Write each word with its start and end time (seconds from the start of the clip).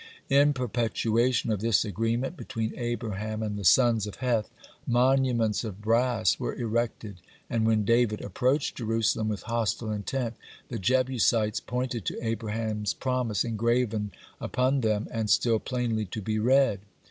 In 0.29 0.53
perpetuation 0.53 1.51
of 1.51 1.59
this 1.61 1.85
agreement 1.85 2.35
between 2.35 2.73
Abraham 2.75 3.43
and 3.43 3.55
the 3.55 3.63
sons 3.63 4.07
of 4.07 4.15
Heth, 4.15 4.49
monuments 4.87 5.63
of 5.63 5.79
brass 5.79 6.39
were 6.39 6.55
erected, 6.55 7.17
and 7.51 7.67
when 7.67 7.85
David 7.85 8.19
approached 8.19 8.77
Jerusalem 8.77 9.29
with 9.29 9.43
hostile 9.43 9.91
intent, 9.91 10.37
the 10.69 10.79
Jebusites 10.79 11.59
pointed 11.59 12.03
to 12.05 12.25
Abraham's 12.27 12.95
promise 12.95 13.43
engraven 13.43 14.09
upon 14.39 14.81
them 14.81 15.07
and 15.11 15.29
still 15.29 15.59
plainly 15.59 16.05
to 16.05 16.19
be 16.23 16.39
read. 16.39 16.79